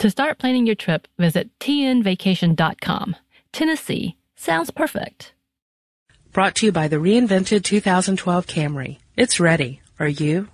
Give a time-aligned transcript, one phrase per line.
[0.00, 3.16] To start planning your trip, visit tnvacation.com.
[3.50, 5.32] Tennessee sounds perfect.
[6.30, 8.98] Brought to you by the reinvented 2012 Camry.
[9.16, 9.80] It's ready.
[9.98, 10.46] Are you?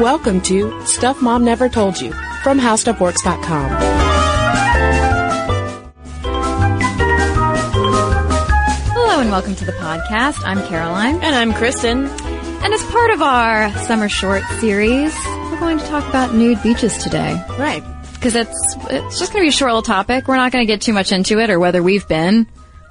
[0.00, 3.70] Welcome to Stuff Mom Never Told You from HowStuffWorks.com.
[8.94, 10.42] Hello and welcome to the podcast.
[10.46, 11.16] I'm Caroline.
[11.16, 12.06] And I'm Kristen.
[12.06, 15.33] And as part of our summer short series, we're
[15.64, 17.42] going to talk about nude beaches today.
[17.58, 17.82] Right.
[18.12, 20.28] Because it's, it's just going to be a short little topic.
[20.28, 22.46] We're not going to get too much into it or whether we've been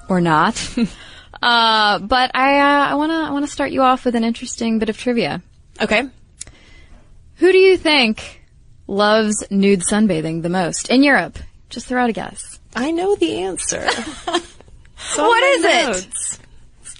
[0.10, 0.56] or not.
[1.44, 4.24] uh, but I, uh, I want to, I want to start you off with an
[4.24, 5.44] interesting bit of trivia.
[5.80, 6.10] Okay.
[7.36, 8.42] Who do you think
[8.88, 11.38] loves nude sunbathing the most in Europe?
[11.70, 12.60] Just throw out a guess.
[12.76, 13.88] I know the answer.
[15.16, 16.39] What is it?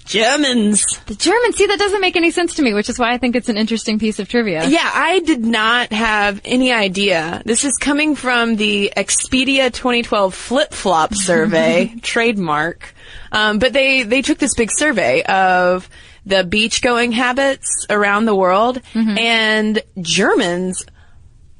[0.04, 0.84] Germans.
[1.06, 1.56] The Germans.
[1.56, 3.56] See, that doesn't make any sense to me, which is why I think it's an
[3.56, 4.66] interesting piece of trivia.
[4.66, 7.42] Yeah, I did not have any idea.
[7.44, 12.94] This is coming from the Expedia 2012 flip flop survey, trademark.
[13.32, 15.88] Um, but they, they took this big survey of
[16.26, 20.84] the beach going habits around the world, and Germans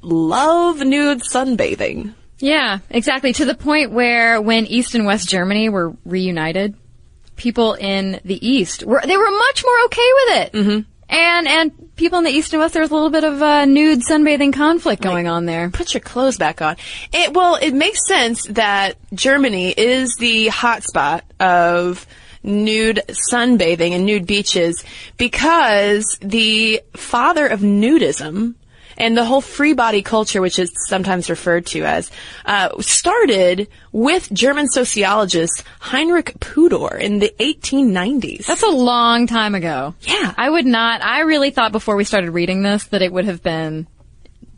[0.01, 2.13] love nude sunbathing.
[2.39, 3.33] Yeah, exactly.
[3.33, 6.75] To the point where when East and West Germany were reunited,
[7.35, 10.51] people in the East were they were much more okay with it.
[10.53, 10.89] Mm-hmm.
[11.07, 14.01] And and people in the East and West, there's a little bit of uh, nude
[14.01, 15.69] sunbathing conflict going on there.
[15.69, 16.77] put your clothes back on.
[17.13, 22.07] It well, it makes sense that Germany is the hotspot of
[22.41, 23.01] nude
[23.31, 24.83] sunbathing and nude beaches
[25.17, 28.55] because the father of nudism
[28.97, 32.11] and the whole free body culture, which is sometimes referred to as,
[32.45, 38.45] uh, started with German sociologist Heinrich Pudor in the 1890s.
[38.45, 39.95] That's a long time ago.
[40.01, 40.33] Yeah.
[40.37, 41.03] I would not.
[41.03, 43.87] I really thought before we started reading this that it would have been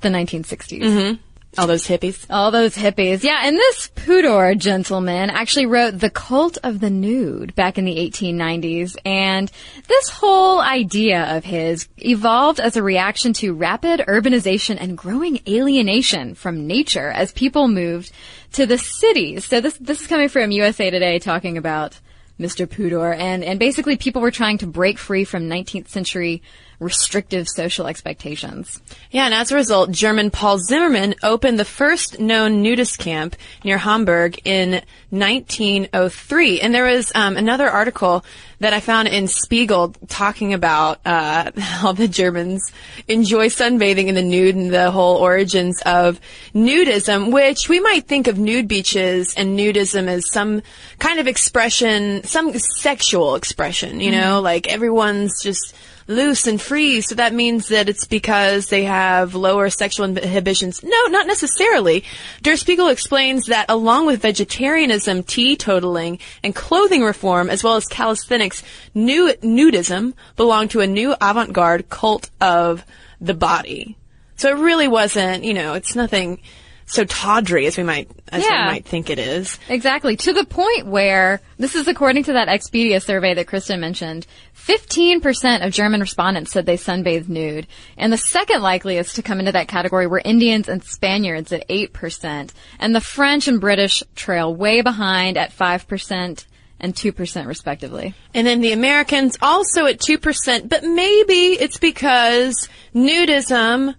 [0.02, 1.20] the 1960s.
[1.58, 2.26] All those hippies.
[2.30, 3.24] All those hippies.
[3.24, 7.96] Yeah, and this Pudor gentleman actually wrote The Cult of the Nude back in the
[7.96, 8.96] 1890s.
[9.04, 9.52] And
[9.88, 16.36] this whole idea of his evolved as a reaction to rapid urbanization and growing alienation
[16.36, 18.12] from nature as people moved
[18.54, 19.46] to the cities.
[19.46, 22.00] So this, this is coming from USA Today talking about
[22.40, 22.68] Mr.
[22.68, 23.18] Pudor.
[23.18, 26.44] And, and basically people were trying to break free from 19th century
[26.80, 28.82] restrictive social expectations.
[29.10, 33.80] Yeah, and as a result, German Paul Zimmermann opened the first known nudist camp near
[33.80, 36.62] Hamburg in 1903.
[36.62, 38.24] And there was um, another article
[38.60, 42.72] that I found in Spiegel talking about uh, how the Germans
[43.08, 46.20] enjoy sunbathing in the nude and the whole origins of
[46.54, 50.62] nudism, which we might think of nude beaches and nudism as some
[51.00, 55.76] kind of expression, some sexual expression, you know, like everyone's just
[56.08, 60.82] loose and free, so that means that it's because they have lower sexual inhibitions.
[60.84, 62.04] No, not necessarily.
[62.42, 68.64] Der Spiegel explains that along with vegetarianism, teetotaling, and clothing reform, as well as calisthenics,
[68.94, 72.86] new nudism belonged to a new avant-garde cult of
[73.20, 73.98] the body.
[74.38, 76.40] So it really wasn't, you know, it's nothing
[76.88, 78.66] so tawdry as we might, as Yeah.
[78.66, 79.60] we might think it is.
[79.70, 80.16] Exactly.
[80.18, 84.26] To the point where, this is according to that Expedia survey that Kristen mentioned,
[84.56, 87.68] 15% of German respondents said they sunbathed nude.
[87.98, 92.52] And the second likeliest to come into that category were Indians and Spaniards at 8%.
[92.80, 96.46] And the French and British trail way behind at 5%
[96.80, 98.14] and 2% respectively.
[98.34, 103.96] And then the Americans also at 2%, but maybe it's because nudism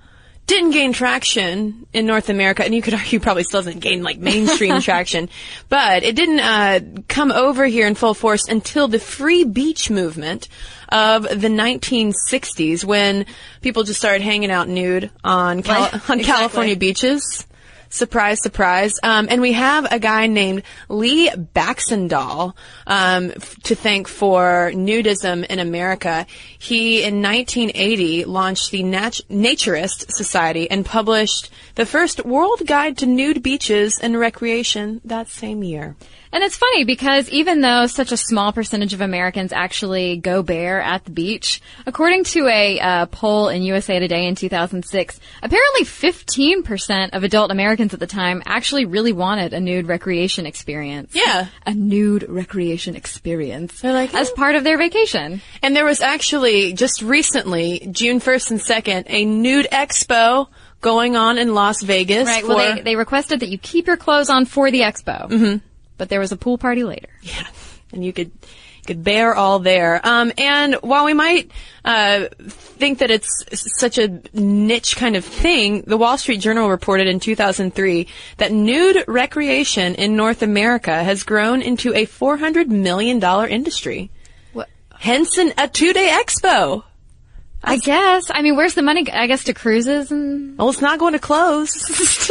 [0.49, 4.19] didn't gain traction in North America, and you could argue probably still doesn't gain like
[4.19, 5.29] mainstream traction,
[5.69, 10.49] but it didn't uh, come over here in full force until the free beach movement
[10.89, 13.27] of the 1960s, when
[13.61, 16.25] people just started hanging out nude on Cal- on exactly.
[16.25, 17.47] California beaches.
[17.91, 18.93] Surprise, surprise.
[19.03, 22.55] Um, and we have a guy named Lee Baxandall
[22.87, 26.27] um, f- to thank for nudism in America.
[26.59, 33.07] He, in 1980, launched the Nat- Naturist Society and published the first World Guide to
[33.07, 35.97] Nude Beaches and Recreation that same year.
[36.33, 40.81] And it's funny because even though such a small percentage of Americans actually go bare
[40.81, 47.11] at the beach, according to a uh, poll in USA Today in 2006, apparently 15%
[47.15, 51.15] of adult Americans at the time actually really wanted a nude recreation experience.
[51.15, 51.47] Yeah.
[51.67, 53.81] A nude recreation experience.
[53.81, 55.41] They're like, as "Oh." part of their vacation.
[55.63, 60.49] And there was actually, just recently, June 1st and 2nd, a nude expo
[60.81, 62.27] going on in Las Vegas.
[62.27, 62.43] Right.
[62.45, 65.29] for- Well, they, they requested that you keep your clothes on for the expo.
[65.29, 65.57] Mm-hmm.
[65.99, 67.09] But there was a pool party later.
[67.23, 67.47] Yeah,
[67.93, 68.31] and you could
[68.87, 70.01] could bear all there.
[70.03, 71.51] Um, and while we might
[71.85, 73.29] uh, think that it's
[73.79, 78.09] such a niche kind of thing, the Wall Street Journal reported in 2003
[78.39, 84.11] that nude recreation in North America has grown into a 400 million dollar industry.
[84.55, 84.71] What?
[84.99, 86.85] Hence, an, a two-day expo.
[87.63, 88.31] I guess.
[88.31, 89.11] I mean, where's the money?
[89.13, 92.31] I guess to cruises and Well, it's not going to close.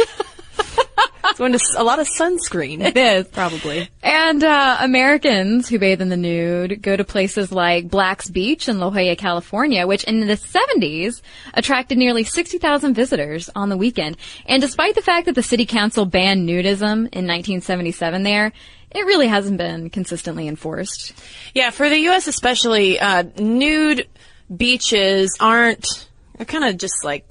[1.30, 2.84] it's going to a lot of sunscreen.
[2.84, 3.88] It is, probably.
[4.02, 8.78] And uh, Americans who bathe in the nude go to places like Black's Beach in
[8.78, 11.20] La Jolla, California, which in the 70s
[11.54, 14.16] attracted nearly 60,000 visitors on the weekend.
[14.46, 18.52] And despite the fact that the city council banned nudism in 1977 there,
[18.90, 21.12] it really hasn't been consistently enforced.
[21.54, 22.26] Yeah, for the U.S.
[22.26, 24.08] especially, uh, nude
[24.54, 27.26] beaches aren't, they're kind of just like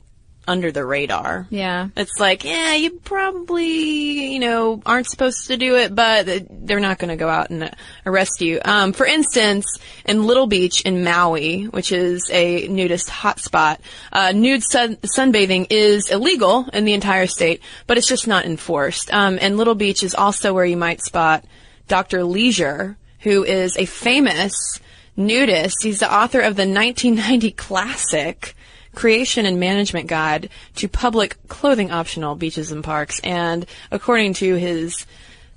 [0.47, 1.45] under the radar.
[1.49, 1.89] Yeah.
[1.95, 6.99] It's like, yeah, you probably, you know, aren't supposed to do it, but they're not
[6.99, 7.69] going to go out and
[8.05, 8.59] arrest you.
[8.63, 9.65] Um, for instance,
[10.05, 13.79] in Little Beach in Maui, which is a nudist hotspot,
[14.13, 19.13] uh, nude sun- sunbathing is illegal in the entire state, but it's just not enforced.
[19.13, 21.43] Um, and Little Beach is also where you might spot
[21.87, 22.23] Dr.
[22.23, 24.79] Leisure, who is a famous
[25.17, 25.83] nudist.
[25.83, 28.55] He's the author of the 1990 classic
[28.97, 33.19] Creation and Management Guide to Public Clothing Optional Beaches and Parks.
[33.19, 35.05] And according to his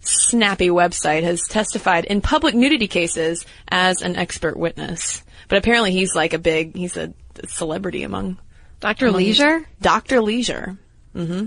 [0.01, 5.23] snappy website, has testified in public nudity cases as an expert witness.
[5.49, 7.15] But apparently he's like a big, he's a
[7.47, 8.37] celebrity among
[8.81, 9.11] Dr.
[9.11, 9.67] Leisure?
[9.81, 10.21] Dr.
[10.21, 10.77] Leisure.
[11.17, 11.47] Mm-hmm.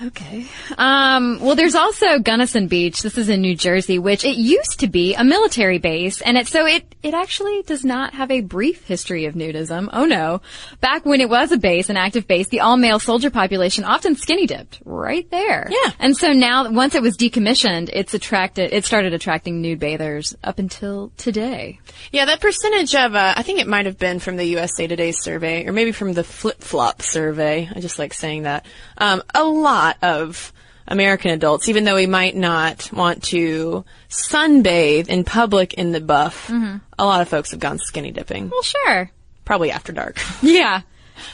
[0.00, 0.46] Okay.
[0.76, 3.02] Um, well, there's also Gunnison Beach.
[3.02, 6.46] This is in New Jersey, which it used to be a military base, and it
[6.46, 9.88] so it it actually does not have a brief history of nudism.
[9.92, 10.40] Oh no!
[10.80, 14.14] Back when it was a base, an active base, the all male soldier population often
[14.14, 15.68] skinny dipped right there.
[15.68, 15.92] Yeah.
[15.98, 18.72] And so now, once it was decommissioned, it's attracted.
[18.72, 21.80] It started attracting nude bathers up until today.
[22.12, 25.10] Yeah, that percentage of, uh, I think it might have been from the USA Today
[25.10, 27.68] survey, or maybe from the Flip Flop survey.
[27.74, 28.64] I just like saying that.
[28.96, 30.52] Um, a lot of
[30.86, 36.50] American adults, even though we might not want to sunbathe in public in the buff,
[36.50, 38.50] a lot of folks have gone skinny dipping.
[38.50, 39.10] Well, sure.
[39.44, 40.18] Probably after dark.
[40.42, 40.82] Yeah.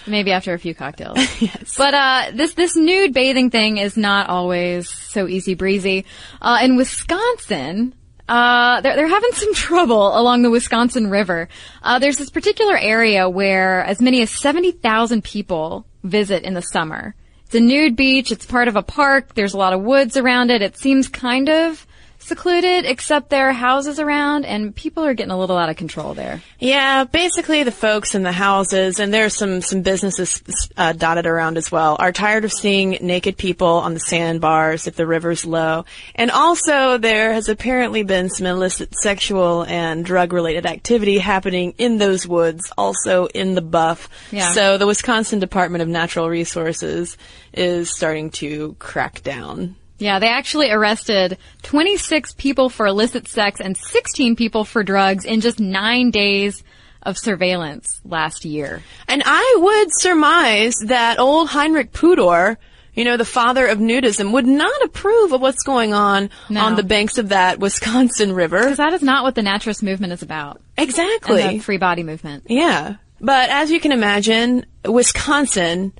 [0.06, 1.18] Maybe after a few cocktails.
[1.42, 1.74] yes.
[1.76, 6.06] But uh, this this nude bathing thing is not always so easy breezy.
[6.40, 7.92] Uh, in Wisconsin,
[8.26, 11.48] uh, they're, they're having some trouble along the Wisconsin River.
[11.82, 17.14] Uh, there's this particular area where as many as 70,000 people visit in the summer.
[17.54, 18.32] A nude beach.
[18.32, 19.34] It's part of a park.
[19.34, 20.62] There's a lot of woods around it.
[20.62, 21.86] It seems kind of
[22.24, 26.14] secluded, except there are houses around, and people are getting a little out of control
[26.14, 26.42] there.
[26.58, 30.42] Yeah, basically the folks in the houses, and there's some some businesses
[30.76, 34.96] uh, dotted around as well, are tired of seeing naked people on the sandbars if
[34.96, 35.84] the river's low.
[36.14, 41.98] And also, there has apparently been some illicit sexual and drug related activity happening in
[41.98, 44.08] those woods, also in the buff.
[44.30, 44.52] Yeah.
[44.52, 47.16] So the Wisconsin Department of Natural Resources
[47.52, 49.76] is starting to crack down.
[49.98, 55.40] Yeah, they actually arrested 26 people for illicit sex and 16 people for drugs in
[55.40, 56.62] just nine days
[57.02, 58.82] of surveillance last year.
[59.08, 62.56] And I would surmise that old Heinrich Pudor,
[62.94, 66.62] you know, the father of nudism, would not approve of what's going on No.
[66.62, 68.60] on the banks of that Wisconsin River.
[68.60, 70.60] Because that is not what the naturist movement is about.
[70.78, 71.42] Exactly.
[71.42, 72.44] And the free body movement.
[72.48, 72.96] Yeah.
[73.20, 75.92] But as you can imagine, Wisconsin,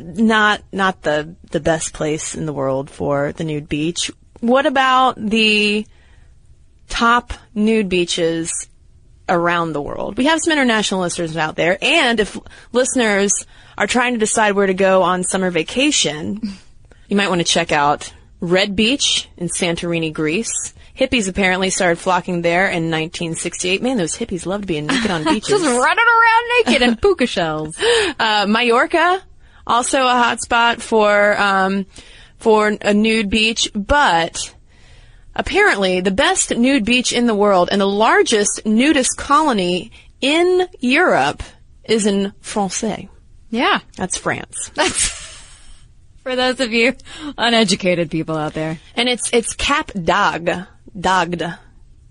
[0.00, 4.10] not, not the, the best place in the world for the nude beach.
[4.40, 5.86] What about the
[6.88, 8.68] top nude beaches
[9.28, 10.18] around the world?
[10.18, 12.38] We have some international listeners out there, and if
[12.72, 13.46] listeners
[13.78, 16.40] are trying to decide where to go on summer vacation,
[17.08, 20.74] you might want to check out Red Beach in Santorini, Greece.
[20.98, 23.82] Hippies apparently started flocking there in 1968.
[23.82, 25.48] Man, those hippies loved being naked on beaches.
[25.48, 27.76] Just running around naked in puka shells.
[28.18, 29.22] Uh, Mallorca,
[29.66, 31.86] also a hot spot for um,
[32.38, 34.54] for a nude beach, but
[35.34, 41.42] apparently the best nude beach in the world and the largest nudist colony in Europe
[41.84, 43.08] is in Francais.
[43.50, 43.80] Yeah.
[43.96, 44.70] That's France,
[46.22, 46.94] For those of you
[47.36, 48.78] uneducated people out there.
[48.94, 50.66] and it's it's Cap d'Agde,
[50.98, 51.58] d'Agde,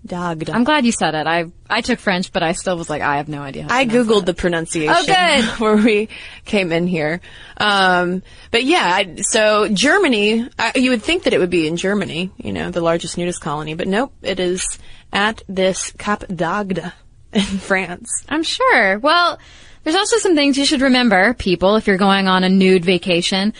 [0.04, 0.50] d'Agde.
[0.50, 1.26] I'm glad you said it.
[1.26, 3.62] I I took French, but I still was like, I have no idea.
[3.64, 5.40] How to I googled the pronunciation Oh, good.
[5.46, 6.08] before we
[6.44, 7.20] came in here.
[7.56, 11.76] Um, but yeah, I, so Germany, I, you would think that it would be in
[11.76, 14.66] Germany, you know, the largest nudist colony, but nope, it is
[15.12, 16.92] at this Cap d'Agde
[17.32, 18.24] in France.
[18.28, 18.98] I'm sure.
[18.98, 19.38] Well,
[19.84, 23.52] there's also some things you should remember, people, if you're going on a nude vacation.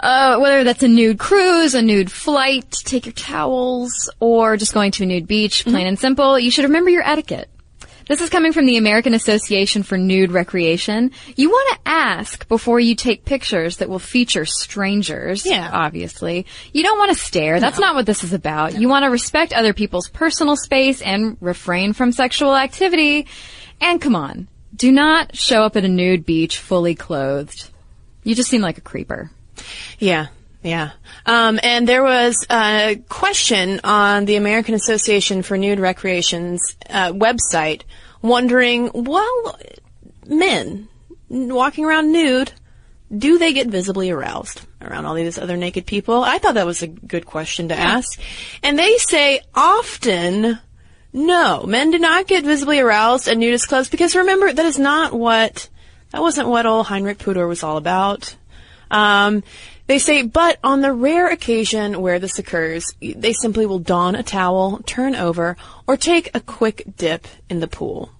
[0.00, 4.92] Uh, whether that's a nude cruise, a nude flight, take your towels, or just going
[4.92, 7.48] to a nude beach, plain and simple, you should remember your etiquette.
[8.08, 11.10] This is coming from the American Association for Nude Recreation.
[11.36, 15.44] You want to ask before you take pictures that will feature strangers.
[15.44, 15.68] Yeah.
[15.70, 16.46] Obviously.
[16.72, 17.60] You don't want to stare.
[17.60, 18.80] That's not what this is about.
[18.80, 23.26] You want to respect other people's personal space and refrain from sexual activity.
[23.78, 24.48] And come on.
[24.74, 27.68] Do not show up at a nude beach fully clothed.
[28.24, 29.30] You just seem like a creeper.
[29.98, 30.28] Yeah.
[30.62, 30.90] Yeah.
[31.24, 37.82] Um, and there was a question on the American Association for Nude Recreation's uh, website
[38.22, 39.58] wondering, well,
[40.26, 40.88] men
[41.28, 42.52] walking around nude,
[43.16, 46.22] do they get visibly aroused around all these other naked people?
[46.22, 48.20] I thought that was a good question to ask.
[48.62, 50.58] And they say often,
[51.12, 55.12] no, men do not get visibly aroused at nudist clubs because remember, that is not
[55.12, 55.68] what,
[56.10, 58.36] that wasn't what old Heinrich Pudor was all about.
[58.90, 59.42] Um,
[59.86, 64.22] they say, but on the rare occasion where this occurs, they simply will don a
[64.22, 68.10] towel, turn over, or take a quick dip in the pool.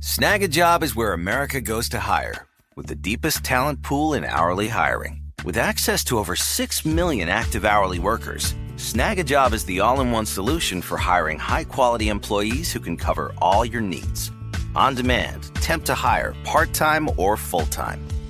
[0.00, 5.22] Snagajob is where America goes to hire, with the deepest talent pool in hourly hiring.
[5.44, 10.26] With access to over 6 million active hourly workers, Snagajob is the all in one
[10.26, 14.30] solution for hiring high quality employees who can cover all your needs.
[14.76, 18.00] On demand, temp to hire, part time or full time.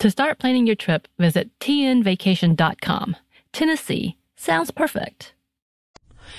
[0.00, 3.16] To start planning your trip, visit tnvacation.com.
[3.52, 5.34] Tennessee sounds perfect.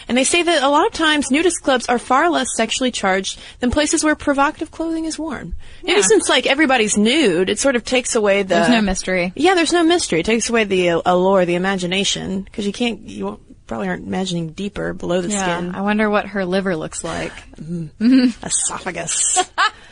[0.08, 3.40] And they say that a lot of times nudist clubs are far less sexually charged
[3.60, 5.56] than places where provocative clothing is worn.
[5.84, 6.06] Maybe Yeah.
[6.08, 9.32] since like everybody's nude, it sort of takes away the There's no mystery.
[9.36, 10.22] Yeah, there's no mystery.
[10.22, 14.06] It takes away the uh, allure, the imagination, because you can't, you won't- probably aren't
[14.08, 15.44] imagining deeper below the Yeah.
[15.60, 15.76] skin.
[15.76, 17.32] I wonder what her liver looks like.
[18.44, 19.38] esophagus.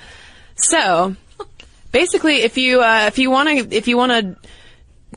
[0.55, 1.15] so,
[1.91, 4.35] basically, if you uh, if you want to if you want to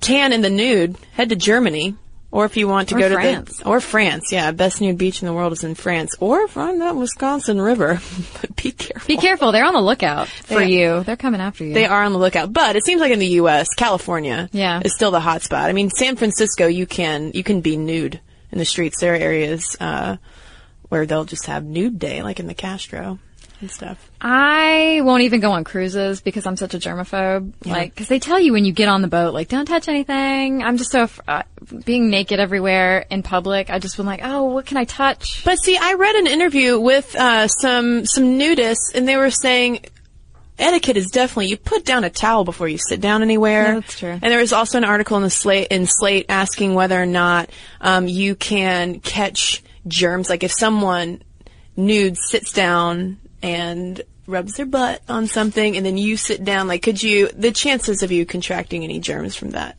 [0.00, 1.97] tan in the nude, head to Germany.
[2.35, 3.59] Or if you want to Or go to France.
[3.59, 6.14] the or France, yeah, best nude beach in the world is in France.
[6.19, 8.00] Or find that Wisconsin River,
[8.41, 9.07] but be careful.
[9.07, 9.52] Be careful.
[9.52, 11.02] They're on the lookout for They- you.
[11.05, 11.75] They're coming after you.
[11.75, 14.81] They are on the lookout, but it seems like in the U.S., California, Yeah.
[14.83, 15.69] is still the hot spot.
[15.69, 18.19] I mean, San Francisco, you can you can be nude
[18.50, 18.99] in the streets.
[18.99, 20.17] There are areas uh,
[20.88, 23.19] where they'll just have nude day, like in the Castro
[23.62, 24.11] and stuff.
[24.21, 27.54] I won't even go on cruises because I'm such a germaphobe.
[27.64, 30.62] Like, because they tell you when you get on the boat, like, don't touch anything.
[30.62, 31.45] I'm just so uh,
[31.84, 33.71] being naked everywhere in public.
[33.71, 35.45] I just been like, oh, what can I touch?
[35.45, 39.87] But see, I read an interview with uh, some some nudists, and they were saying
[40.58, 43.65] etiquette is definitely you put down a towel before you sit down anywhere.
[43.65, 44.10] Yeah, that's true.
[44.10, 47.50] And there was also an article in the Slate in Slate asking whether or not
[47.80, 50.28] um, you can catch germs.
[50.28, 51.23] Like if someone
[51.76, 56.83] nude sits down and rubs their butt on something, and then you sit down, like
[56.83, 57.28] could you?
[57.28, 59.76] The chances of you contracting any germs from that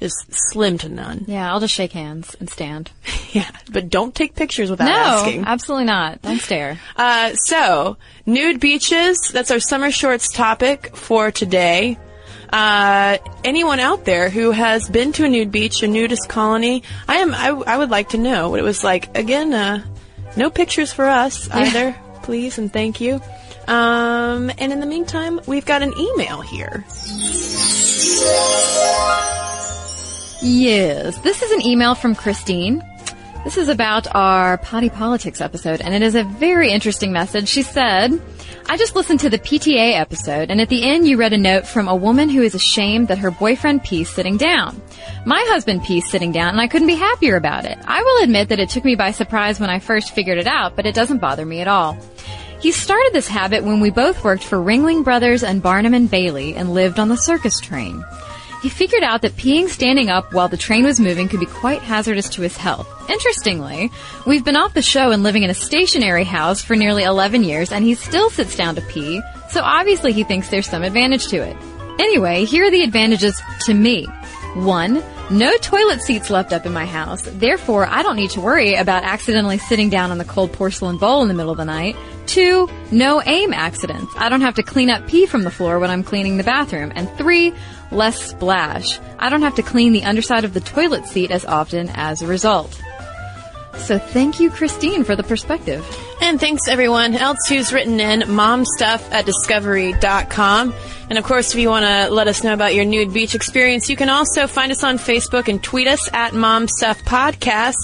[0.00, 1.24] is slim to none.
[1.26, 2.90] Yeah, I'll just shake hands and stand.
[3.34, 5.44] Yeah, but don't take pictures without no, asking.
[5.44, 6.22] absolutely not.
[6.22, 6.78] Don't stare.
[6.96, 7.96] Uh, so,
[8.26, 11.98] nude beaches, that's our summer shorts topic for today.
[12.52, 17.16] Uh, anyone out there who has been to a nude beach, a nudist colony, I
[17.16, 19.18] am, I, I would like to know what it was like.
[19.18, 19.84] Again, uh,
[20.36, 23.20] no pictures for us either, please and thank you.
[23.68, 26.84] Um, and in the meantime, we've got an email here.
[30.42, 32.82] Yes, this is an email from Christine.
[33.44, 37.48] This is about our potty politics episode, and it is a very interesting message.
[37.48, 38.10] She said,
[38.66, 41.66] I just listened to the PTA episode, and at the end you read a note
[41.66, 44.80] from a woman who is ashamed that her boyfriend pees sitting down.
[45.26, 47.78] My husband pees sitting down, and I couldn't be happier about it.
[47.84, 50.76] I will admit that it took me by surprise when I first figured it out,
[50.76, 51.98] but it doesn't bother me at all.
[52.58, 56.54] He started this habit when we both worked for Ringling Brothers and Barnum and Bailey
[56.54, 58.02] and lived on the circus train.
[58.64, 61.82] He figured out that peeing standing up while the train was moving could be quite
[61.82, 62.88] hazardous to his health.
[63.10, 63.90] Interestingly,
[64.26, 67.70] we've been off the show and living in a stationary house for nearly 11 years
[67.70, 71.36] and he still sits down to pee, so obviously he thinks there's some advantage to
[71.36, 71.54] it.
[71.98, 74.06] Anyway, here are the advantages to me.
[74.54, 77.20] One, no toilet seats left up in my house.
[77.22, 81.20] Therefore, I don't need to worry about accidentally sitting down on the cold porcelain bowl
[81.22, 81.96] in the middle of the night.
[82.26, 84.12] Two, no aim accidents.
[84.16, 86.92] I don't have to clean up pee from the floor when I'm cleaning the bathroom.
[86.94, 87.52] And three,
[87.94, 88.98] less splash.
[89.18, 92.26] I don't have to clean the underside of the toilet seat as often as a
[92.26, 92.80] result.
[93.78, 95.84] So thank you, Christine, for the perspective.
[96.20, 100.74] And thanks everyone else who's written in momstuff at discovery.com.
[101.10, 103.90] And of course, if you want to let us know about your nude beach experience,
[103.90, 107.74] you can also find us on Facebook and tweet us at momstuff podcast.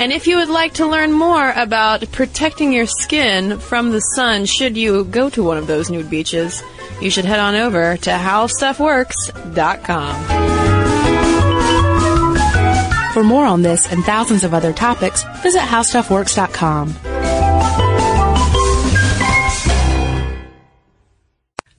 [0.00, 4.46] And if you would like to learn more about protecting your skin from the sun
[4.46, 6.62] should you go to one of those nude beaches,
[7.00, 10.26] you should head on over to howstuffworks.com.
[13.12, 16.94] For more on this and thousands of other topics, visit howstuffworks.com.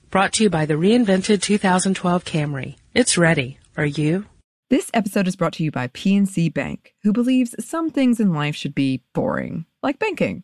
[0.10, 2.76] Brought to you by the reinvented 2012 Camry.
[2.94, 3.60] It's ready.
[3.76, 4.26] Are you?
[4.70, 8.56] This episode is brought to you by PNC Bank, who believes some things in life
[8.56, 10.44] should be boring, like banking.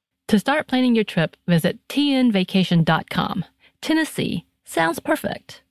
[0.31, 3.43] To start planning your trip, visit tnvacation.com.
[3.81, 5.61] Tennessee sounds perfect.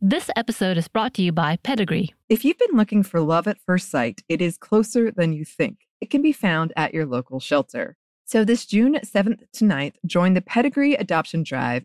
[0.00, 2.14] This episode is brought to you by Pedigree.
[2.30, 5.80] If you've been looking for love at first sight, it is closer than you think.
[6.00, 7.98] It can be found at your local shelter.
[8.24, 11.84] So this June 7th to 9th, join the Pedigree Adoption Drive,